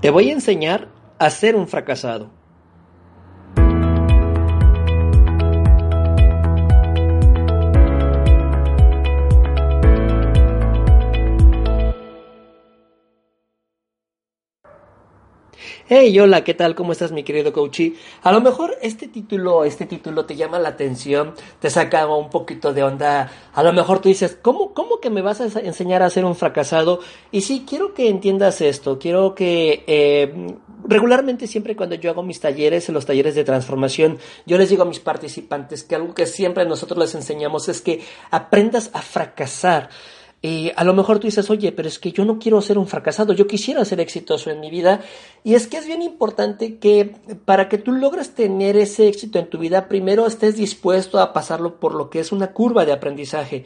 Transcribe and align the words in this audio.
Te 0.00 0.10
voy 0.10 0.30
a 0.30 0.32
enseñar 0.32 0.88
a 1.18 1.30
ser 1.30 1.56
un 1.56 1.68
fracasado. 1.68 2.30
Hey, 15.88 16.18
hola, 16.18 16.44
¿qué 16.44 16.54
tal? 16.54 16.74
¿Cómo 16.74 16.92
estás, 16.92 17.12
mi 17.12 17.22
querido 17.22 17.52
coachy? 17.52 17.96
A 18.22 18.32
lo 18.32 18.40
mejor 18.40 18.76
este 18.82 19.08
título, 19.08 19.64
este 19.64 19.86
título 19.86 20.26
te 20.26 20.36
llama 20.36 20.58
la 20.58 20.70
atención, 20.70 21.34
te 21.60 21.70
saca 21.70 22.06
un 22.06 22.28
poquito 22.28 22.74
de 22.74 22.82
onda. 22.82 23.30
A 23.54 23.62
lo 23.62 23.72
mejor 23.72 24.00
tú 24.00 24.08
dices, 24.08 24.38
¿cómo, 24.40 24.74
cómo 24.74 25.00
que 25.00 25.10
me 25.10 25.22
vas 25.22 25.40
a 25.40 25.60
enseñar 25.60 26.02
a 26.02 26.10
ser 26.10 26.24
un 26.24 26.34
fracasado? 26.34 27.00
Y 27.30 27.40
sí, 27.40 27.64
quiero 27.66 27.94
que 27.94 28.08
entiendas 28.08 28.60
esto. 28.60 28.98
Quiero 28.98 29.34
que 29.34 29.84
eh, 29.86 30.54
regularmente 30.84 31.46
siempre 31.46 31.76
cuando 31.76 31.94
yo 31.94 32.10
hago 32.10 32.22
mis 32.22 32.40
talleres, 32.40 32.88
en 32.88 32.94
los 32.94 33.06
talleres 33.06 33.34
de 33.34 33.44
transformación, 33.44 34.18
yo 34.44 34.58
les 34.58 34.68
digo 34.68 34.82
a 34.82 34.86
mis 34.86 35.00
participantes 35.00 35.84
que 35.84 35.94
algo 35.94 36.14
que 36.14 36.26
siempre 36.26 36.66
nosotros 36.66 36.98
les 36.98 37.14
enseñamos 37.14 37.68
es 37.68 37.80
que 37.80 38.00
aprendas 38.30 38.90
a 38.92 39.00
fracasar. 39.00 39.88
Y 40.42 40.70
a 40.76 40.84
lo 40.84 40.92
mejor 40.92 41.18
tú 41.18 41.26
dices, 41.26 41.48
oye, 41.50 41.72
pero 41.72 41.88
es 41.88 41.98
que 41.98 42.12
yo 42.12 42.24
no 42.24 42.38
quiero 42.38 42.60
ser 42.60 42.78
un 42.78 42.86
fracasado, 42.86 43.32
yo 43.32 43.46
quisiera 43.46 43.84
ser 43.84 44.00
exitoso 44.00 44.50
en 44.50 44.60
mi 44.60 44.70
vida. 44.70 45.00
Y 45.42 45.54
es 45.54 45.66
que 45.66 45.78
es 45.78 45.86
bien 45.86 46.02
importante 46.02 46.76
que 46.78 47.16
para 47.44 47.68
que 47.68 47.78
tú 47.78 47.92
logres 47.92 48.34
tener 48.34 48.76
ese 48.76 49.08
éxito 49.08 49.38
en 49.38 49.48
tu 49.48 49.58
vida, 49.58 49.88
primero 49.88 50.26
estés 50.26 50.56
dispuesto 50.56 51.18
a 51.18 51.32
pasarlo 51.32 51.80
por 51.80 51.94
lo 51.94 52.10
que 52.10 52.20
es 52.20 52.32
una 52.32 52.52
curva 52.52 52.84
de 52.84 52.92
aprendizaje. 52.92 53.64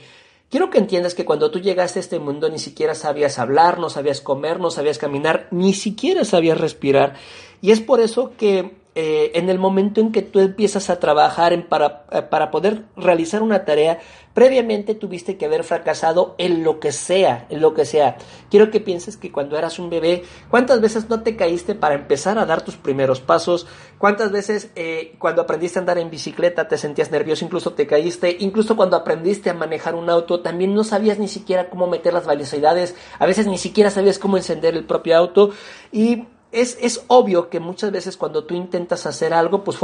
Quiero 0.48 0.70
que 0.70 0.78
entiendas 0.78 1.14
que 1.14 1.24
cuando 1.24 1.50
tú 1.50 1.60
llegaste 1.60 1.98
a 1.98 2.02
este 2.02 2.18
mundo 2.18 2.48
ni 2.48 2.58
siquiera 2.58 2.94
sabías 2.94 3.38
hablar, 3.38 3.78
no 3.78 3.88
sabías 3.88 4.20
comer, 4.20 4.58
no 4.58 4.70
sabías 4.70 4.98
caminar, 4.98 5.46
ni 5.50 5.74
siquiera 5.74 6.24
sabías 6.24 6.58
respirar. 6.58 7.14
Y 7.62 7.70
es 7.70 7.80
por 7.80 8.00
eso 8.00 8.32
que 8.36 8.79
eh, 8.96 9.30
en 9.34 9.48
el 9.48 9.58
momento 9.58 10.00
en 10.00 10.10
que 10.10 10.22
tú 10.22 10.40
empiezas 10.40 10.90
a 10.90 10.98
trabajar 10.98 11.68
para, 11.68 12.04
eh, 12.10 12.22
para 12.22 12.50
poder 12.50 12.82
realizar 12.96 13.40
una 13.40 13.64
tarea, 13.64 14.00
previamente 14.34 14.96
tuviste 14.96 15.36
que 15.36 15.46
haber 15.46 15.62
fracasado 15.62 16.34
en 16.38 16.64
lo 16.64 16.80
que 16.80 16.90
sea, 16.90 17.46
en 17.50 17.60
lo 17.60 17.72
que 17.72 17.84
sea. 17.84 18.16
Quiero 18.50 18.70
que 18.70 18.80
pienses 18.80 19.16
que 19.16 19.30
cuando 19.30 19.56
eras 19.56 19.78
un 19.78 19.90
bebé, 19.90 20.24
¿cuántas 20.50 20.80
veces 20.80 21.08
no 21.08 21.22
te 21.22 21.36
caíste 21.36 21.76
para 21.76 21.94
empezar 21.94 22.38
a 22.38 22.46
dar 22.46 22.62
tus 22.62 22.76
primeros 22.76 23.20
pasos? 23.20 23.66
¿Cuántas 23.98 24.32
veces 24.32 24.70
eh, 24.74 25.14
cuando 25.18 25.42
aprendiste 25.42 25.78
a 25.78 25.82
andar 25.82 25.98
en 25.98 26.10
bicicleta 26.10 26.66
te 26.66 26.76
sentías 26.76 27.12
nervioso, 27.12 27.44
incluso 27.44 27.74
te 27.74 27.86
caíste? 27.86 28.38
Incluso 28.40 28.76
cuando 28.76 28.96
aprendiste 28.96 29.50
a 29.50 29.54
manejar 29.54 29.94
un 29.94 30.10
auto, 30.10 30.40
también 30.40 30.74
no 30.74 30.82
sabías 30.82 31.18
ni 31.20 31.28
siquiera 31.28 31.70
cómo 31.70 31.86
meter 31.86 32.12
las 32.12 32.26
velocidades, 32.26 32.96
a 33.20 33.26
veces 33.26 33.46
ni 33.46 33.58
siquiera 33.58 33.90
sabías 33.90 34.18
cómo 34.18 34.36
encender 34.36 34.74
el 34.74 34.84
propio 34.84 35.16
auto 35.16 35.50
y 35.92 36.24
es, 36.52 36.78
es, 36.80 37.04
obvio 37.08 37.48
que 37.48 37.60
muchas 37.60 37.92
veces 37.92 38.16
cuando 38.16 38.44
tú 38.44 38.54
intentas 38.54 39.06
hacer 39.06 39.32
algo, 39.32 39.64
pues 39.64 39.78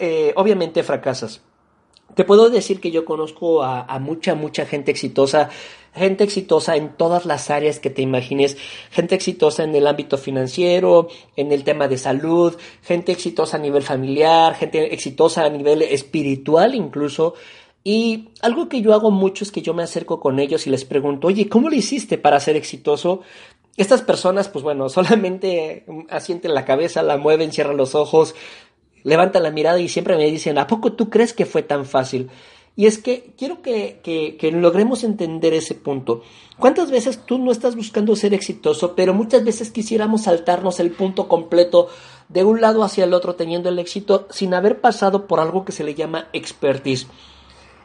eh, 0.00 0.32
obviamente 0.36 0.82
fracasas. 0.82 1.40
Te 2.14 2.24
puedo 2.24 2.50
decir 2.50 2.80
que 2.80 2.90
yo 2.90 3.04
conozco 3.04 3.62
a, 3.62 3.82
a, 3.82 4.00
mucha, 4.00 4.34
mucha 4.34 4.66
gente 4.66 4.90
exitosa, 4.90 5.48
gente 5.94 6.24
exitosa 6.24 6.74
en 6.74 6.96
todas 6.96 7.24
las 7.24 7.50
áreas 7.50 7.78
que 7.78 7.90
te 7.90 8.02
imagines, 8.02 8.56
gente 8.90 9.14
exitosa 9.14 9.62
en 9.62 9.74
el 9.76 9.86
ámbito 9.86 10.18
financiero, 10.18 11.08
en 11.36 11.52
el 11.52 11.62
tema 11.62 11.86
de 11.86 11.98
salud, 11.98 12.56
gente 12.82 13.12
exitosa 13.12 13.58
a 13.58 13.60
nivel 13.60 13.82
familiar, 13.84 14.54
gente 14.54 14.92
exitosa 14.92 15.44
a 15.44 15.50
nivel 15.50 15.82
espiritual 15.82 16.74
incluso. 16.74 17.34
Y 17.82 18.28
algo 18.42 18.68
que 18.68 18.82
yo 18.82 18.92
hago 18.92 19.10
mucho 19.10 19.44
es 19.44 19.52
que 19.52 19.62
yo 19.62 19.72
me 19.72 19.82
acerco 19.82 20.20
con 20.20 20.38
ellos 20.38 20.66
y 20.66 20.70
les 20.70 20.84
pregunto, 20.84 21.28
oye, 21.28 21.48
¿cómo 21.48 21.70
lo 21.70 21.76
hiciste 21.76 22.18
para 22.18 22.40
ser 22.40 22.56
exitoso? 22.56 23.22
Estas 23.76 24.02
personas, 24.02 24.48
pues 24.48 24.62
bueno, 24.62 24.88
solamente 24.88 25.84
asienten 26.10 26.54
la 26.54 26.64
cabeza, 26.64 27.02
la 27.02 27.16
mueven, 27.16 27.52
cierran 27.52 27.76
los 27.76 27.94
ojos, 27.94 28.34
levantan 29.04 29.42
la 29.42 29.50
mirada 29.50 29.80
y 29.80 29.88
siempre 29.88 30.16
me 30.16 30.30
dicen, 30.30 30.58
¿a 30.58 30.66
poco 30.66 30.92
tú 30.92 31.08
crees 31.08 31.32
que 31.32 31.46
fue 31.46 31.62
tan 31.62 31.84
fácil? 31.84 32.30
Y 32.76 32.86
es 32.86 32.98
que 32.98 33.32
quiero 33.36 33.62
que, 33.62 34.00
que, 34.02 34.36
que, 34.36 34.52
logremos 34.52 35.02
entender 35.04 35.52
ese 35.54 35.74
punto. 35.74 36.22
¿Cuántas 36.58 36.90
veces 36.90 37.24
tú 37.26 37.38
no 37.38 37.50
estás 37.50 37.74
buscando 37.74 38.14
ser 38.16 38.32
exitoso, 38.32 38.94
pero 38.94 39.12
muchas 39.12 39.44
veces 39.44 39.70
quisiéramos 39.70 40.22
saltarnos 40.22 40.78
el 40.80 40.90
punto 40.92 41.26
completo 41.26 41.88
de 42.28 42.44
un 42.44 42.60
lado 42.60 42.84
hacia 42.84 43.04
el 43.04 43.12
otro 43.12 43.34
teniendo 43.34 43.68
el 43.68 43.78
éxito 43.78 44.28
sin 44.30 44.54
haber 44.54 44.80
pasado 44.80 45.26
por 45.26 45.40
algo 45.40 45.64
que 45.64 45.72
se 45.72 45.84
le 45.84 45.94
llama 45.94 46.28
expertise? 46.32 47.06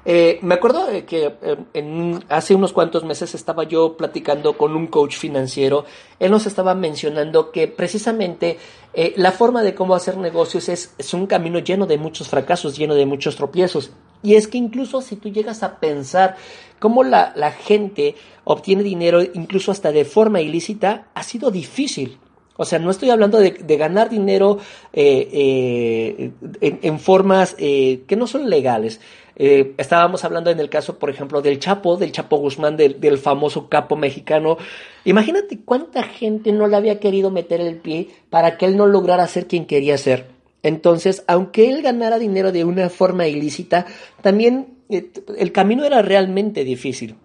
Eh, 0.08 0.38
me 0.44 0.54
acuerdo 0.54 0.88
que 1.08 1.34
eh, 1.74 2.20
hace 2.30 2.54
unos 2.54 2.74
cuantos 2.74 3.04
meses 3.04 3.34
estaba 3.34 3.64
yo 3.64 3.98
platicando 3.98 4.56
con 4.56 4.76
un 4.76 4.86
coach 4.86 5.18
financiero. 5.18 5.86
Él 6.20 6.30
nos 6.30 6.46
estaba 6.46 6.76
mencionando 6.76 7.52
que 7.52 7.68
precisamente 7.68 8.60
eh, 8.94 9.14
la 9.18 9.32
forma 9.32 9.64
de 9.64 9.74
cómo 9.74 9.96
hacer 9.96 10.18
negocios 10.18 10.70
es, 10.70 11.14
un 11.14 11.26
camino 11.26 11.58
lleno 11.58 11.88
de 11.88 11.98
muchos 11.98 12.30
fracasos, 12.30 12.78
lleno 12.78 12.94
de 12.94 13.08
muchos 13.08 13.36
tropiezos. 13.36 13.92
Y 14.22 14.36
es 14.36 14.48
que 14.48 14.60
incluso 14.60 15.02
si 15.02 15.16
tú 15.16 15.30
llegas 15.30 15.64
a 15.64 15.80
pensar 15.80 16.36
cómo 16.80 17.04
la 17.04 17.52
gente 17.52 18.16
obtiene 18.44 18.84
dinero, 18.84 19.22
incluso 19.22 19.72
hasta 19.72 19.92
de 19.92 20.06
forma 20.06 20.42
ilícita, 20.42 21.08
ha 21.16 21.24
sido 21.24 21.50
difícil. 21.50 22.20
O 22.58 22.66
sea, 22.66 22.80
no 22.80 22.92
estoy 22.92 23.10
hablando 23.10 23.40
de, 23.40 23.52
ganar 23.78 24.10
dinero 24.10 24.60
en, 24.94 26.34
en, 26.62 27.00
formas 27.00 27.54
que 27.56 28.16
no 28.18 28.28
son 28.28 28.50
legales. 28.50 29.00
Eh, 29.38 29.74
estábamos 29.78 30.24
hablando 30.24 30.50
en 30.50 30.60
el 30.60 30.70
caso, 30.70 30.98
por 30.98 31.10
ejemplo, 31.10 31.42
del 31.42 31.60
Chapo, 31.60 31.98
del 31.98 32.12
Chapo 32.12 32.38
Guzmán, 32.38 32.78
del, 32.78 33.18
famoso 33.18 33.68
capo 33.68 33.96
mexicano. 33.98 34.58
Imagínate 35.04 35.60
cuánta 35.60 36.04
gente 36.04 36.52
no 36.52 36.68
le 36.68 36.78
había 36.78 37.00
querido 37.00 37.32
meter 37.32 37.60
el 37.60 37.78
pie 37.78 38.10
para 38.30 38.58
que 38.58 38.66
él 38.66 38.78
no 38.78 38.88
lograra 38.88 39.28
ser 39.28 39.48
quien 39.48 39.66
quería 39.66 39.98
ser. 39.98 40.28
Entonces, 40.64 41.24
aunque 41.28 41.70
él 41.70 41.82
ganara 41.82 42.18
dinero 42.18 42.52
de 42.52 42.64
una 42.64 42.90
forma 42.90 43.28
ilícita, 43.28 43.86
también 44.22 44.78
eh, 44.90 45.12
el 45.38 45.52
camino 45.52 45.84
era 45.84 46.02
realmente 46.02 46.64
difícil. 46.64 47.16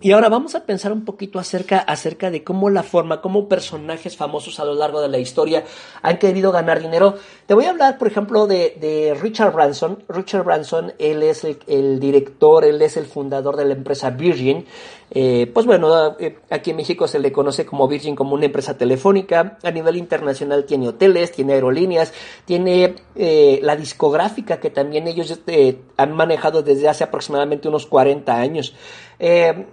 Y 0.00 0.12
ahora 0.12 0.28
vamos 0.28 0.54
a 0.54 0.66
pensar 0.66 0.92
un 0.92 1.04
poquito 1.04 1.38
acerca, 1.38 1.78
acerca 1.78 2.30
de 2.30 2.44
cómo 2.44 2.68
la 2.68 2.82
forma, 2.82 3.22
cómo 3.22 3.48
personajes 3.48 4.16
famosos 4.16 4.60
a 4.60 4.64
lo 4.64 4.74
largo 4.74 5.00
de 5.00 5.08
la 5.08 5.18
historia 5.18 5.64
han 6.02 6.18
querido 6.18 6.52
ganar 6.52 6.82
dinero. 6.82 7.14
Te 7.46 7.54
voy 7.54 7.64
a 7.64 7.70
hablar, 7.70 7.96
por 7.96 8.08
ejemplo, 8.08 8.46
de, 8.46 8.76
de 8.78 9.14
Richard 9.14 9.54
Branson. 9.54 10.04
Richard 10.08 10.44
Branson, 10.44 10.92
él 10.98 11.22
es 11.22 11.44
el, 11.44 11.58
el, 11.66 12.00
director, 12.00 12.66
él 12.66 12.82
es 12.82 12.98
el 12.98 13.06
fundador 13.06 13.56
de 13.56 13.64
la 13.64 13.72
empresa 13.72 14.10
Virgin. 14.10 14.66
Eh, 15.10 15.50
pues 15.54 15.64
bueno, 15.64 16.16
eh, 16.18 16.38
aquí 16.50 16.70
en 16.70 16.76
México 16.76 17.06
se 17.06 17.18
le 17.18 17.30
conoce 17.30 17.64
como 17.64 17.86
Virgin 17.86 18.16
como 18.16 18.34
una 18.34 18.46
empresa 18.46 18.76
telefónica. 18.76 19.58
A 19.62 19.70
nivel 19.70 19.96
internacional 19.96 20.64
tiene 20.64 20.88
hoteles, 20.88 21.32
tiene 21.32 21.54
aerolíneas, 21.54 22.12
tiene 22.44 22.96
eh, 23.14 23.60
la 23.62 23.76
discográfica 23.76 24.58
que 24.58 24.70
también 24.70 25.06
ellos 25.06 25.40
eh, 25.46 25.78
han 25.96 26.14
manejado 26.14 26.62
desde 26.62 26.88
hace 26.88 27.04
aproximadamente 27.04 27.68
unos 27.68 27.86
40 27.86 28.36
años. 28.36 28.74
Eh, 29.18 29.66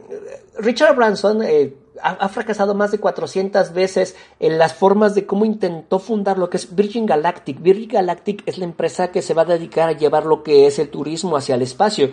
Richard 0.57 0.95
Branson 0.95 1.43
eh, 1.43 1.73
ha, 2.01 2.29
fracasado 2.29 2.75
más 2.75 2.91
de 2.91 2.99
400 2.99 3.73
veces 3.73 4.15
en 4.39 4.57
las 4.57 4.73
formas 4.73 5.15
de 5.15 5.25
cómo 5.25 5.45
intentó 5.45 5.99
fundar 5.99 6.37
lo 6.37 6.49
que 6.49 6.57
es 6.57 6.75
Virgin 6.75 7.05
Galactic. 7.05 7.61
Virgin 7.61 7.89
Galactic 7.89 8.43
es 8.45 8.57
la 8.57 8.65
empresa 8.65 9.11
que 9.11 9.21
se 9.21 9.33
va 9.33 9.43
a 9.43 9.45
dedicar 9.45 9.89
a 9.89 9.97
llevar 9.97 10.25
lo 10.25 10.43
que 10.43 10.67
es 10.67 10.79
el 10.79 10.89
turismo 10.89 11.37
hacia 11.37 11.55
el 11.55 11.61
espacio. 11.61 12.09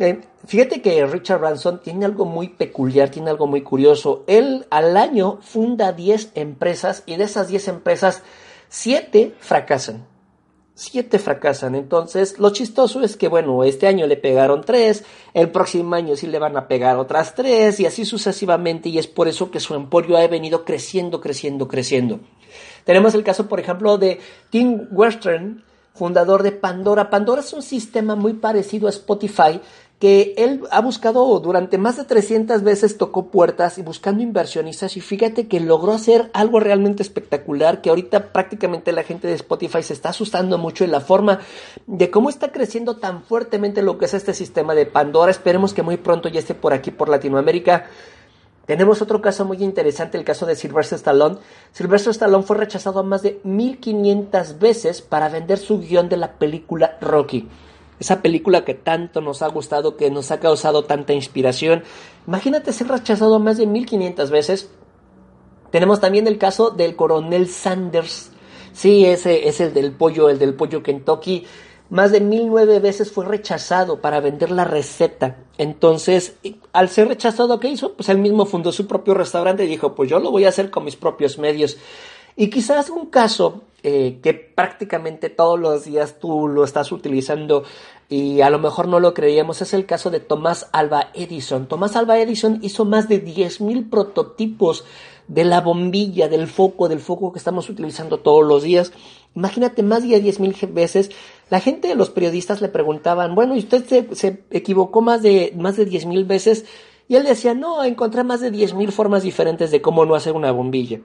Eh, 0.00 0.20
fíjate 0.46 0.82
que 0.82 1.06
Richard 1.06 1.40
Branson 1.40 1.80
tiene 1.82 2.04
algo 2.04 2.24
muy 2.24 2.48
peculiar, 2.48 3.10
tiene 3.10 3.30
algo 3.30 3.46
muy 3.46 3.62
curioso. 3.62 4.24
Él 4.26 4.66
al 4.70 4.96
año 4.96 5.38
funda 5.40 5.92
10 5.92 6.32
empresas 6.34 7.02
y 7.06 7.16
de 7.16 7.24
esas 7.24 7.48
10 7.48 7.68
empresas, 7.68 8.22
7 8.68 9.34
fracasan 9.38 10.13
siete 10.74 11.18
fracasan. 11.18 11.74
Entonces, 11.74 12.38
lo 12.38 12.50
chistoso 12.50 13.02
es 13.02 13.16
que, 13.16 13.28
bueno, 13.28 13.64
este 13.64 13.86
año 13.86 14.06
le 14.06 14.16
pegaron 14.16 14.62
tres, 14.62 15.04
el 15.32 15.50
próximo 15.50 15.94
año 15.94 16.16
sí 16.16 16.26
le 16.26 16.38
van 16.38 16.56
a 16.56 16.68
pegar 16.68 16.96
otras 16.96 17.34
tres, 17.34 17.80
y 17.80 17.86
así 17.86 18.04
sucesivamente, 18.04 18.88
y 18.88 18.98
es 18.98 19.06
por 19.06 19.28
eso 19.28 19.50
que 19.50 19.60
su 19.60 19.74
emporio 19.74 20.16
ha 20.16 20.26
venido 20.26 20.64
creciendo, 20.64 21.20
creciendo, 21.20 21.68
creciendo. 21.68 22.20
Tenemos 22.84 23.14
el 23.14 23.24
caso, 23.24 23.48
por 23.48 23.60
ejemplo, 23.60 23.96
de 23.98 24.20
Tim 24.50 24.88
Western, 24.90 25.64
fundador 25.94 26.42
de 26.42 26.52
Pandora. 26.52 27.08
Pandora 27.08 27.40
es 27.40 27.52
un 27.52 27.62
sistema 27.62 28.16
muy 28.16 28.34
parecido 28.34 28.88
a 28.88 28.90
Spotify, 28.90 29.60
que 30.04 30.34
él 30.36 30.60
ha 30.70 30.82
buscado 30.82 31.40
durante 31.40 31.78
más 31.78 31.96
de 31.96 32.04
300 32.04 32.62
veces 32.62 32.98
tocó 32.98 33.28
puertas 33.28 33.78
y 33.78 33.82
buscando 33.82 34.22
inversionistas 34.22 34.98
y 34.98 35.00
fíjate 35.00 35.48
que 35.48 35.60
logró 35.60 35.92
hacer 35.92 36.28
algo 36.34 36.60
realmente 36.60 37.02
espectacular 37.02 37.80
que 37.80 37.88
ahorita 37.88 38.30
prácticamente 38.30 38.92
la 38.92 39.02
gente 39.02 39.28
de 39.28 39.32
Spotify 39.32 39.82
se 39.82 39.94
está 39.94 40.10
asustando 40.10 40.58
mucho 40.58 40.84
en 40.84 40.90
la 40.90 41.00
forma 41.00 41.40
de 41.86 42.10
cómo 42.10 42.28
está 42.28 42.52
creciendo 42.52 42.98
tan 42.98 43.22
fuertemente 43.22 43.80
lo 43.80 43.96
que 43.96 44.04
es 44.04 44.12
este 44.12 44.34
sistema 44.34 44.74
de 44.74 44.84
Pandora. 44.84 45.30
Esperemos 45.30 45.72
que 45.72 45.82
muy 45.82 45.96
pronto 45.96 46.28
ya 46.28 46.40
esté 46.40 46.52
por 46.52 46.74
aquí 46.74 46.90
por 46.90 47.08
Latinoamérica. 47.08 47.86
Tenemos 48.66 49.00
otro 49.00 49.22
caso 49.22 49.46
muy 49.46 49.64
interesante, 49.64 50.18
el 50.18 50.24
caso 50.24 50.44
de 50.44 50.54
Sylvester 50.54 50.96
Stallone. 50.96 51.38
Sylvester 51.72 52.10
Stallone 52.10 52.44
fue 52.44 52.58
rechazado 52.58 53.04
más 53.04 53.22
de 53.22 53.40
1500 53.42 54.58
veces 54.58 55.00
para 55.00 55.30
vender 55.30 55.56
su 55.56 55.80
guion 55.80 56.10
de 56.10 56.18
la 56.18 56.34
película 56.34 56.98
Rocky 57.00 57.48
esa 58.04 58.20
película 58.20 58.64
que 58.64 58.74
tanto 58.74 59.22
nos 59.22 59.40
ha 59.40 59.48
gustado, 59.48 59.96
que 59.96 60.10
nos 60.10 60.30
ha 60.30 60.38
causado 60.38 60.84
tanta 60.84 61.14
inspiración. 61.14 61.84
Imagínate 62.26 62.72
ser 62.72 62.88
rechazado 62.88 63.38
más 63.38 63.56
de 63.56 63.66
1500 63.66 64.30
veces. 64.30 64.70
Tenemos 65.70 66.00
también 66.00 66.26
el 66.26 66.36
caso 66.36 66.70
del 66.70 66.96
coronel 66.96 67.48
Sanders. 67.48 68.30
Sí, 68.74 69.06
ese 69.06 69.48
es 69.48 69.60
el 69.60 69.72
del 69.72 69.92
pollo, 69.92 70.28
el 70.28 70.38
del 70.38 70.54
pollo 70.54 70.82
Kentucky. 70.82 71.46
Más 71.88 72.12
de 72.12 72.20
mil 72.20 72.46
nueve 72.48 72.78
veces 72.78 73.10
fue 73.10 73.24
rechazado 73.24 74.00
para 74.00 74.20
vender 74.20 74.50
la 74.50 74.64
receta. 74.64 75.38
Entonces, 75.56 76.36
al 76.72 76.90
ser 76.90 77.08
rechazado, 77.08 77.58
¿qué 77.58 77.68
hizo? 77.68 77.94
Pues 77.94 78.10
él 78.10 78.18
mismo 78.18 78.44
fundó 78.44 78.70
su 78.72 78.86
propio 78.86 79.14
restaurante 79.14 79.64
y 79.64 79.68
dijo, 79.68 79.94
pues 79.94 80.10
yo 80.10 80.18
lo 80.18 80.30
voy 80.30 80.44
a 80.44 80.50
hacer 80.50 80.70
con 80.70 80.84
mis 80.84 80.96
propios 80.96 81.38
medios. 81.38 81.78
Y 82.36 82.50
quizás 82.50 82.90
un 82.90 83.06
caso 83.06 83.62
eh, 83.84 84.18
que 84.22 84.32
prácticamente 84.32 85.28
todos 85.28 85.60
los 85.60 85.84
días 85.84 86.18
tú 86.18 86.48
lo 86.48 86.64
estás 86.64 86.90
utilizando 86.90 87.64
y 88.08 88.40
a 88.40 88.48
lo 88.48 88.58
mejor 88.58 88.88
no 88.88 88.98
lo 88.98 89.12
creíamos, 89.12 89.60
es 89.60 89.74
el 89.74 89.84
caso 89.84 90.10
de 90.10 90.20
Tomás 90.20 90.68
Alba 90.72 91.10
Edison. 91.12 91.66
Tomás 91.66 91.94
Alba 91.94 92.18
Edison 92.18 92.60
hizo 92.62 92.86
más 92.86 93.08
de 93.08 93.22
10.000 93.22 93.90
prototipos 93.90 94.84
de 95.28 95.44
la 95.44 95.60
bombilla, 95.60 96.28
del 96.28 96.46
foco, 96.46 96.88
del 96.88 97.00
foco 97.00 97.32
que 97.32 97.38
estamos 97.38 97.68
utilizando 97.68 98.20
todos 98.20 98.42
los 98.46 98.62
días. 98.62 98.92
Imagínate, 99.34 99.82
más 99.82 100.08
de 100.08 100.22
10.000 100.22 100.72
veces. 100.72 101.10
La 101.50 101.60
gente, 101.60 101.94
los 101.94 102.10
periodistas 102.10 102.62
le 102.62 102.68
preguntaban, 102.68 103.34
bueno, 103.34 103.54
¿y 103.54 103.58
usted 103.58 103.84
se, 104.12 104.44
equivocó 104.50 105.02
más 105.02 105.22
de, 105.22 105.52
más 105.56 105.76
de 105.76 105.86
10.000 105.86 106.26
veces? 106.26 106.64
Y 107.06 107.16
él 107.16 107.24
decía, 107.24 107.52
no, 107.52 107.84
encontré 107.84 108.24
más 108.24 108.40
de 108.40 108.50
10.000 108.50 108.90
formas 108.90 109.22
diferentes 109.22 109.70
de 109.70 109.82
cómo 109.82 110.06
no 110.06 110.14
hacer 110.14 110.32
una 110.32 110.52
bombilla. 110.52 111.00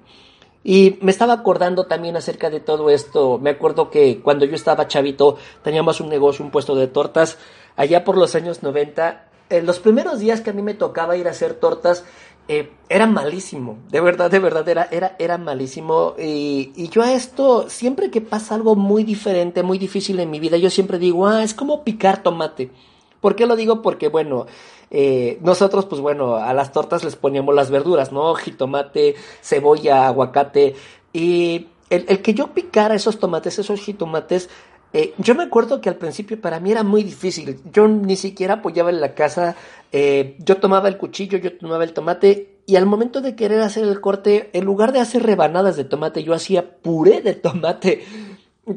Y 0.63 0.97
me 1.01 1.11
estaba 1.11 1.33
acordando 1.33 1.85
también 1.85 2.17
acerca 2.17 2.50
de 2.50 2.59
todo 2.59 2.89
esto. 2.89 3.39
Me 3.39 3.51
acuerdo 3.51 3.89
que 3.89 4.19
cuando 4.21 4.45
yo 4.45 4.56
estaba 4.56 4.88
chavito 4.88 5.38
teníamos 5.63 6.01
un 6.01 6.09
negocio, 6.09 6.44
un 6.44 6.51
puesto 6.51 6.75
de 6.75 6.88
tortas, 6.88 7.38
allá 7.75 8.03
por 8.03 8.17
los 8.17 8.35
años 8.35 8.61
90. 8.61 9.25
En 9.50 9.65
los 9.65 9.79
primeros 9.79 10.19
días 10.19 10.41
que 10.41 10.50
a 10.50 10.53
mí 10.53 10.61
me 10.61 10.73
tocaba 10.73 11.17
ir 11.17 11.27
a 11.27 11.31
hacer 11.31 11.53
tortas, 11.53 12.03
eh, 12.51 12.71
era 12.89 13.06
malísimo, 13.06 13.77
de 13.91 14.01
verdad, 14.01 14.31
de 14.31 14.39
verdad, 14.39 14.67
era, 14.67 14.88
era, 14.91 15.15
era 15.19 15.38
malísimo. 15.38 16.15
Y, 16.17 16.71
y, 16.75 16.89
yo 16.89 17.03
a 17.03 17.13
esto, 17.13 17.69
siempre 17.69 18.09
que 18.09 18.21
pasa 18.21 18.55
algo 18.55 18.75
muy 18.75 19.03
diferente, 19.03 19.62
muy 19.62 19.77
difícil 19.77 20.19
en 20.19 20.31
mi 20.31 20.39
vida, 20.39 20.57
yo 20.57 20.71
siempre 20.71 20.97
digo, 20.97 21.27
ah, 21.27 21.44
es 21.44 21.53
como 21.53 21.83
picar 21.83 22.23
tomate. 22.23 22.71
¿Por 23.21 23.36
qué 23.36 23.45
lo 23.45 23.56
digo? 23.56 23.81
Porque, 23.81 24.07
bueno, 24.07 24.45
eh, 24.92 25.39
nosotros, 25.42 25.86
pues 25.86 26.01
bueno, 26.01 26.36
a 26.36 26.54
las 26.54 26.71
tortas 26.71 27.04
les 27.04 27.16
poníamos 27.16 27.54
las 27.54 27.69
verduras, 27.69 28.12
¿no? 28.12 28.33
Jitomate, 28.36 29.16
cebolla, 29.42 30.07
aguacate. 30.07 30.75
Y 31.13 31.68
el, 31.89 32.21
que 32.21 32.33
yo 32.33 32.48
picara 32.48 32.95
esos 32.95 33.19
tomates, 33.19 33.60
esos 33.60 33.80
jitomates, 33.80 34.50
eh, 34.92 35.13
yo 35.18 35.36
me 35.36 35.44
acuerdo 35.44 35.81
que 35.81 35.89
al 35.89 35.95
principio 35.95 36.42
para 36.42 36.60
mí 36.60 36.71
era 36.71 36.83
muy 36.83 37.04
difícil. 37.04 37.60
Yo 37.71 37.88
ni 37.88 38.16
siquiera 38.16 38.56
apoyaba 38.56 38.89
en 38.89 39.01
la 39.01 39.13
casa. 39.13 39.56
Eh, 39.92 40.36
yo 40.39 40.57
tomaba 40.57 40.88
el 40.88 40.98
cuchillo, 40.98 41.38
yo 41.38 41.57
tomaba 41.57 41.83
el 41.83 41.94
tomate. 41.94 42.60
Y 42.65 42.75
al 42.75 42.86
momento 42.86 43.22
de 43.22 43.36
querer 43.36 43.62
hacer 43.62 43.83
el 43.83 44.00
corte, 44.01 44.50
en 44.54 44.65
lugar 44.65 44.92
de 44.92 45.00
hacer 45.00 45.24
rebanadas 45.24 45.75
de 45.75 45.83
tomate, 45.83 46.24
yo 46.24 46.33
hacía 46.33 46.77
puré 46.81 47.22
de 47.22 47.33
tomate. 47.33 48.04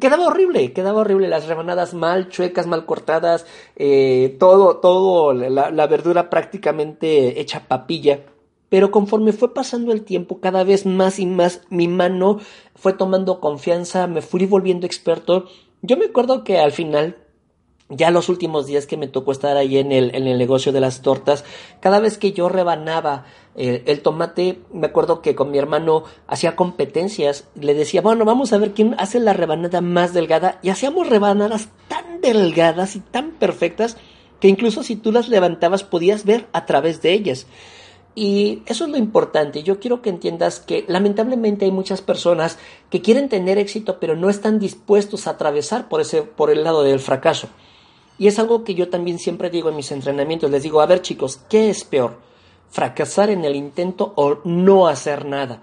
Quedaba 0.00 0.26
horrible, 0.26 0.72
quedaba 0.72 1.00
horrible. 1.00 1.28
Las 1.28 1.46
rebanadas 1.46 1.94
mal 1.94 2.28
chuecas, 2.28 2.66
mal 2.66 2.86
cortadas. 2.86 3.46
Eh, 3.76 4.36
todo, 4.38 4.78
todo, 4.78 5.32
la, 5.32 5.70
la 5.70 5.86
verdura 5.86 6.30
prácticamente 6.30 7.40
hecha 7.40 7.68
papilla. 7.68 8.20
Pero 8.68 8.90
conforme 8.90 9.32
fue 9.32 9.52
pasando 9.52 9.92
el 9.92 10.02
tiempo, 10.02 10.40
cada 10.40 10.64
vez 10.64 10.86
más 10.86 11.18
y 11.18 11.26
más 11.26 11.60
mi 11.68 11.88
mano 11.88 12.40
fue 12.74 12.94
tomando 12.94 13.38
confianza, 13.38 14.06
me 14.06 14.22
fui 14.22 14.46
volviendo 14.46 14.86
experto 14.86 15.46
yo 15.84 15.96
me 15.96 16.04
acuerdo 16.04 16.44
que 16.44 16.60
al 16.60 16.70
final, 16.70 17.16
ya 17.94 18.10
los 18.10 18.28
últimos 18.28 18.66
días 18.66 18.86
que 18.86 18.96
me 18.96 19.06
tocó 19.06 19.32
estar 19.32 19.56
ahí 19.56 19.76
en 19.76 19.92
el, 19.92 20.14
en 20.14 20.26
el 20.26 20.38
negocio 20.38 20.72
de 20.72 20.80
las 20.80 21.02
tortas, 21.02 21.44
cada 21.80 22.00
vez 22.00 22.16
que 22.16 22.32
yo 22.32 22.48
rebanaba 22.48 23.26
eh, 23.54 23.82
el 23.86 24.00
tomate, 24.00 24.60
me 24.72 24.86
acuerdo 24.86 25.20
que 25.20 25.34
con 25.34 25.50
mi 25.50 25.58
hermano 25.58 26.04
hacía 26.26 26.56
competencias, 26.56 27.48
le 27.54 27.74
decía, 27.74 28.00
bueno, 28.00 28.24
vamos 28.24 28.52
a 28.52 28.58
ver 28.58 28.72
quién 28.72 28.94
hace 28.98 29.20
la 29.20 29.34
rebanada 29.34 29.82
más 29.82 30.14
delgada, 30.14 30.58
y 30.62 30.70
hacíamos 30.70 31.08
rebanadas 31.08 31.68
tan 31.88 32.20
delgadas 32.22 32.96
y 32.96 33.00
tan 33.00 33.32
perfectas 33.32 33.98
que 34.40 34.48
incluso 34.48 34.82
si 34.82 34.96
tú 34.96 35.12
las 35.12 35.28
levantabas 35.28 35.84
podías 35.84 36.24
ver 36.24 36.46
a 36.52 36.66
través 36.66 37.02
de 37.02 37.12
ellas. 37.12 37.46
Y 38.14 38.62
eso 38.66 38.84
es 38.84 38.90
lo 38.90 38.98
importante. 38.98 39.62
Yo 39.62 39.80
quiero 39.80 40.02
que 40.02 40.10
entiendas 40.10 40.60
que 40.60 40.84
lamentablemente 40.86 41.64
hay 41.64 41.70
muchas 41.70 42.02
personas 42.02 42.58
que 42.90 43.00
quieren 43.00 43.28
tener 43.28 43.56
éxito 43.56 43.98
pero 44.00 44.16
no 44.16 44.28
están 44.28 44.58
dispuestos 44.58 45.26
a 45.26 45.30
atravesar 45.30 45.88
por 45.88 46.00
ese 46.00 46.22
por 46.22 46.50
el 46.50 46.64
lado 46.64 46.82
del 46.82 47.00
fracaso. 47.00 47.48
Y 48.18 48.26
es 48.28 48.38
algo 48.38 48.64
que 48.64 48.74
yo 48.74 48.88
también 48.88 49.18
siempre 49.18 49.50
digo 49.50 49.68
en 49.68 49.76
mis 49.76 49.90
entrenamientos. 49.92 50.50
Les 50.50 50.62
digo, 50.62 50.80
a 50.80 50.86
ver 50.86 51.02
chicos, 51.02 51.40
¿qué 51.48 51.70
es 51.70 51.84
peor? 51.84 52.18
¿Fracasar 52.70 53.30
en 53.30 53.44
el 53.44 53.56
intento 53.56 54.12
o 54.16 54.38
no 54.44 54.86
hacer 54.86 55.24
nada? 55.24 55.62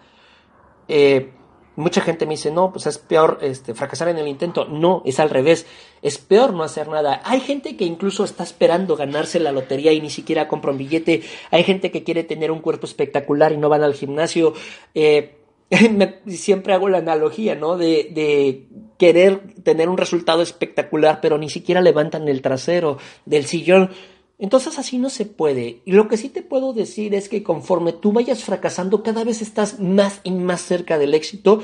Eh, 0.87 1.31
Mucha 1.79 2.01
gente 2.01 2.25
me 2.25 2.33
dice, 2.33 2.51
no, 2.51 2.73
pues 2.73 2.87
es 2.87 2.97
peor 2.97 3.39
este, 3.41 3.73
fracasar 3.73 4.09
en 4.09 4.17
el 4.17 4.27
intento. 4.27 4.65
No, 4.65 5.01
es 5.05 5.17
al 5.21 5.29
revés. 5.29 5.65
Es 6.01 6.17
peor 6.17 6.51
no 6.53 6.63
hacer 6.63 6.89
nada. 6.89 7.21
Hay 7.23 7.39
gente 7.39 7.77
que 7.77 7.85
incluso 7.85 8.25
está 8.25 8.43
esperando 8.43 8.97
ganarse 8.97 9.39
la 9.39 9.53
lotería 9.53 9.93
y 9.93 10.01
ni 10.01 10.09
siquiera 10.09 10.49
compra 10.49 10.71
un 10.71 10.77
billete. 10.77 11.23
Hay 11.51 11.63
gente 11.63 11.89
que 11.89 12.03
quiere 12.03 12.25
tener 12.25 12.51
un 12.51 12.59
cuerpo 12.59 12.85
espectacular 12.85 13.53
y 13.53 13.57
no 13.57 13.69
van 13.69 13.83
al 13.83 13.93
gimnasio. 13.93 14.53
Eh, 14.93 15.38
siempre 16.27 16.73
hago 16.73 16.89
la 16.89 16.99
analogía, 16.99 17.55
¿no? 17.55 17.77
De, 17.77 18.09
de 18.13 18.67
querer 18.97 19.53
tener 19.63 19.89
un 19.89 19.97
resultado 19.97 20.41
espectacular, 20.41 21.19
pero 21.21 21.37
ni 21.37 21.49
siquiera 21.49 21.81
levantan 21.81 22.27
el 22.27 22.41
trasero 22.41 22.97
del 23.25 23.45
sillón. 23.45 23.91
Entonces 24.39 24.79
así 24.79 24.97
no 24.97 25.09
se 25.09 25.25
puede. 25.25 25.81
Y 25.85 25.91
lo 25.91 26.07
que 26.07 26.17
sí 26.17 26.29
te 26.29 26.41
puedo 26.41 26.73
decir 26.73 27.13
es 27.13 27.27
que 27.27 27.43
conforme 27.43 27.91
tú 27.91 28.13
vayas 28.13 28.43
fracasando, 28.43 29.03
cada 29.03 29.23
vez 29.25 29.41
estás 29.41 29.79
más 29.79 30.21
y 30.23 30.31
más 30.31 30.61
cerca 30.61 30.97
del 30.97 31.13
éxito. 31.13 31.61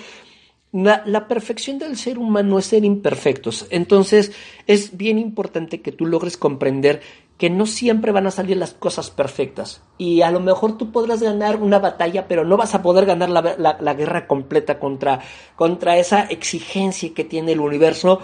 La, 0.75 1.29
perfección 1.29 1.79
del 1.79 1.95
ser 1.95 2.17
humano 2.17 2.59
es 2.59 2.65
ser 2.65 2.83
imperfectos. 2.83 3.65
Entonces 3.69 4.33
es 4.67 4.97
bien 4.97 5.17
importante 5.17 5.79
que 5.81 5.93
tú 5.93 6.05
logres 6.05 6.35
comprender 6.35 6.99
que 7.37 7.49
no 7.49 7.65
siempre 7.65 8.11
van 8.11 8.27
a 8.27 8.31
salir 8.31 8.57
las 8.57 8.73
cosas 8.73 9.09
perfectas. 9.09 9.81
Y 9.97 10.21
a 10.21 10.31
lo 10.31 10.41
mejor 10.41 10.77
tú 10.77 10.91
podrás 10.91 11.21
ganar 11.21 11.61
una 11.61 11.79
batalla, 11.79 12.27
pero 12.27 12.43
no 12.43 12.57
vas 12.57 12.75
a 12.75 12.81
poder 12.81 13.05
ganar 13.05 13.29
la, 13.29 13.77
la 13.79 13.93
guerra 13.93 14.27
completa 14.27 14.77
contra, 14.77 15.21
contra 15.55 15.97
esa 15.97 16.23
exigencia 16.23 17.13
que 17.13 17.23
tiene 17.23 17.53
el 17.53 17.61
universo 17.61 18.19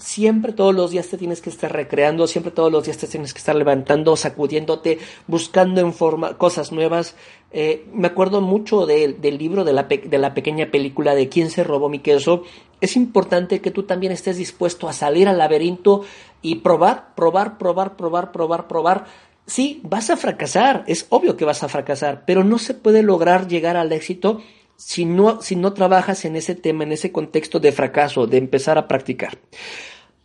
siempre 0.00 0.52
todos 0.52 0.74
los 0.74 0.90
días 0.90 1.08
te 1.08 1.18
tienes 1.18 1.40
que 1.40 1.50
estar 1.50 1.72
recreando, 1.72 2.26
siempre 2.26 2.50
todos 2.50 2.72
los 2.72 2.84
días 2.84 2.96
te 2.98 3.06
tienes 3.06 3.32
que 3.32 3.38
estar 3.38 3.54
levantando, 3.54 4.16
sacudiéndote, 4.16 4.98
buscando 5.26 5.80
en 5.80 5.92
forma 5.92 6.36
cosas 6.36 6.72
nuevas. 6.72 7.14
Eh, 7.52 7.86
me 7.92 8.08
acuerdo 8.08 8.40
mucho 8.40 8.86
del 8.86 9.38
libro 9.38 9.64
de 9.64 9.72
la, 9.72 9.84
de 9.84 10.18
la 10.18 10.34
pequeña 10.34 10.70
película 10.70 11.14
de 11.14 11.28
quién 11.28 11.50
se 11.50 11.64
robó 11.64 11.88
mi 11.88 12.00
queso. 12.00 12.44
Es 12.80 12.96
importante 12.96 13.60
que 13.60 13.70
tú 13.70 13.82
también 13.84 14.12
estés 14.12 14.36
dispuesto 14.36 14.88
a 14.88 14.92
salir 14.92 15.28
al 15.28 15.38
laberinto 15.38 16.02
y 16.42 16.56
probar, 16.56 17.14
probar, 17.14 17.58
probar, 17.58 17.96
probar, 17.96 18.32
probar, 18.32 18.68
probar. 18.68 19.04
Sí, 19.46 19.80
vas 19.82 20.10
a 20.10 20.16
fracasar, 20.16 20.84
es 20.86 21.06
obvio 21.10 21.36
que 21.36 21.44
vas 21.44 21.62
a 21.62 21.68
fracasar, 21.68 22.24
pero 22.24 22.44
no 22.44 22.58
se 22.58 22.72
puede 22.72 23.02
lograr 23.02 23.48
llegar 23.48 23.76
al 23.76 23.92
éxito 23.92 24.40
si 24.80 25.04
no, 25.04 25.42
si 25.42 25.56
no 25.56 25.74
trabajas 25.74 26.24
en 26.24 26.36
ese 26.36 26.54
tema, 26.54 26.84
en 26.84 26.92
ese 26.92 27.12
contexto 27.12 27.60
de 27.60 27.70
fracaso, 27.70 28.26
de 28.26 28.38
empezar 28.38 28.78
a 28.78 28.88
practicar. 28.88 29.36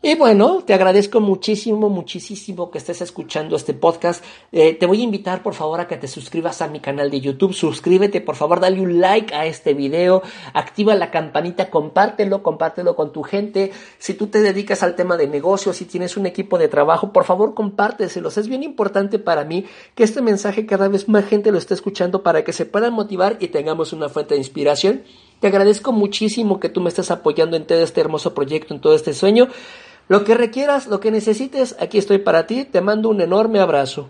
Y 0.07 0.13
bueno, 0.13 0.61
te 0.63 0.75
agradezco 0.75 1.19
muchísimo, 1.19 1.89
muchísimo 1.89 2.69
que 2.69 2.77
estés 2.77 3.01
escuchando 3.01 3.55
este 3.55 3.73
podcast. 3.73 4.23
Eh, 4.51 4.75
te 4.75 4.85
voy 4.85 5.01
a 5.01 5.03
invitar 5.03 5.41
por 5.41 5.55
favor 5.55 5.79
a 5.79 5.87
que 5.87 5.97
te 5.97 6.07
suscribas 6.07 6.61
a 6.61 6.67
mi 6.67 6.79
canal 6.79 7.09
de 7.09 7.19
YouTube. 7.19 7.55
Suscríbete, 7.55 8.21
por 8.21 8.35
favor, 8.35 8.59
dale 8.59 8.79
un 8.81 9.01
like 9.01 9.33
a 9.33 9.47
este 9.47 9.73
video, 9.73 10.21
activa 10.53 10.93
la 10.93 11.09
campanita, 11.09 11.71
compártelo, 11.71 12.43
compártelo 12.43 12.95
con 12.95 13.11
tu 13.11 13.23
gente. 13.23 13.71
Si 13.97 14.13
tú 14.13 14.27
te 14.27 14.41
dedicas 14.41 14.83
al 14.83 14.93
tema 14.93 15.17
de 15.17 15.25
negocios, 15.25 15.77
si 15.77 15.85
tienes 15.85 16.17
un 16.17 16.27
equipo 16.27 16.59
de 16.59 16.67
trabajo, 16.67 17.11
por 17.11 17.23
favor, 17.23 17.55
compárteselos. 17.55 18.37
Es 18.37 18.47
bien 18.47 18.61
importante 18.61 19.17
para 19.17 19.43
mí 19.43 19.65
que 19.95 20.03
este 20.03 20.21
mensaje 20.21 20.67
cada 20.67 20.87
vez 20.87 21.09
más 21.09 21.25
gente 21.25 21.51
lo 21.51 21.57
esté 21.57 21.73
escuchando 21.73 22.21
para 22.21 22.43
que 22.43 22.53
se 22.53 22.67
puedan 22.67 22.93
motivar 22.93 23.37
y 23.39 23.47
tengamos 23.47 23.91
una 23.91 24.07
fuente 24.07 24.35
de 24.35 24.41
inspiración. 24.41 25.01
Te 25.39 25.47
agradezco 25.47 25.91
muchísimo 25.91 26.59
que 26.59 26.69
tú 26.69 26.79
me 26.79 26.89
estés 26.89 27.11
apoyando 27.11 27.57
en 27.57 27.65
todo 27.65 27.79
este 27.79 28.01
hermoso 28.01 28.33
proyecto, 28.33 28.73
en 28.73 28.81
todo 28.81 28.93
este 28.93 29.13
sueño. 29.13 29.47
Lo 30.07 30.23
que 30.23 30.35
requieras, 30.35 30.87
lo 30.87 30.99
que 30.99 31.11
necesites, 31.11 31.75
aquí 31.79 31.97
estoy 31.97 32.19
para 32.19 32.45
ti. 32.45 32.63
Te 32.65 32.81
mando 32.81 33.09
un 33.09 33.21
enorme 33.21 33.59
abrazo. 33.59 34.09